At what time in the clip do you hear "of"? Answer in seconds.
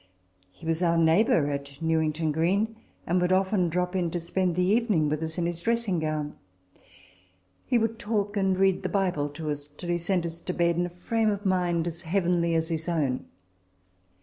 11.29-11.45